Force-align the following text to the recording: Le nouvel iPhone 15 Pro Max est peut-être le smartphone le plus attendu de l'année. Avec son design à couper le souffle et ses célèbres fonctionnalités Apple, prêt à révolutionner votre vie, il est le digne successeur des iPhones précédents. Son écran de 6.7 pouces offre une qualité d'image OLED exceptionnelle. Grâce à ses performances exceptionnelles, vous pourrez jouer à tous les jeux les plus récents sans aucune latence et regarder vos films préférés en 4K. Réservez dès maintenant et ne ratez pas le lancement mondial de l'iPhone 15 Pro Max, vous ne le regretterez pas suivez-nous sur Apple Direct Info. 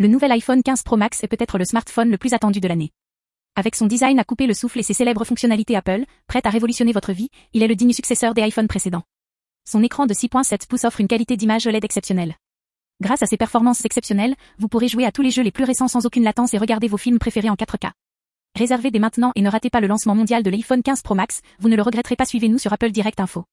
Le 0.00 0.08
nouvel 0.08 0.32
iPhone 0.32 0.62
15 0.62 0.82
Pro 0.82 0.96
Max 0.96 1.22
est 1.22 1.28
peut-être 1.28 1.58
le 1.58 1.66
smartphone 1.66 2.10
le 2.10 2.16
plus 2.16 2.32
attendu 2.32 2.58
de 2.58 2.66
l'année. 2.66 2.90
Avec 3.54 3.76
son 3.76 3.86
design 3.86 4.18
à 4.18 4.24
couper 4.24 4.46
le 4.46 4.54
souffle 4.54 4.78
et 4.78 4.82
ses 4.82 4.94
célèbres 4.94 5.26
fonctionnalités 5.26 5.76
Apple, 5.76 6.06
prêt 6.26 6.40
à 6.44 6.48
révolutionner 6.48 6.92
votre 6.92 7.12
vie, 7.12 7.28
il 7.52 7.62
est 7.62 7.68
le 7.68 7.76
digne 7.76 7.92
successeur 7.92 8.32
des 8.32 8.40
iPhones 8.40 8.66
précédents. 8.66 9.02
Son 9.68 9.82
écran 9.82 10.06
de 10.06 10.14
6.7 10.14 10.68
pouces 10.68 10.84
offre 10.84 11.02
une 11.02 11.06
qualité 11.06 11.36
d'image 11.36 11.66
OLED 11.66 11.84
exceptionnelle. 11.84 12.36
Grâce 13.02 13.22
à 13.22 13.26
ses 13.26 13.36
performances 13.36 13.84
exceptionnelles, 13.84 14.36
vous 14.56 14.68
pourrez 14.68 14.88
jouer 14.88 15.04
à 15.04 15.12
tous 15.12 15.20
les 15.20 15.30
jeux 15.30 15.42
les 15.42 15.52
plus 15.52 15.64
récents 15.64 15.86
sans 15.86 16.06
aucune 16.06 16.24
latence 16.24 16.54
et 16.54 16.58
regarder 16.58 16.88
vos 16.88 16.96
films 16.96 17.18
préférés 17.18 17.50
en 17.50 17.54
4K. 17.54 17.90
Réservez 18.56 18.90
dès 18.90 19.00
maintenant 19.00 19.32
et 19.34 19.42
ne 19.42 19.50
ratez 19.50 19.68
pas 19.68 19.82
le 19.82 19.86
lancement 19.86 20.14
mondial 20.14 20.42
de 20.42 20.48
l'iPhone 20.48 20.82
15 20.82 21.02
Pro 21.02 21.14
Max, 21.14 21.42
vous 21.58 21.68
ne 21.68 21.76
le 21.76 21.82
regretterez 21.82 22.16
pas 22.16 22.24
suivez-nous 22.24 22.56
sur 22.56 22.72
Apple 22.72 22.90
Direct 22.90 23.20
Info. 23.20 23.44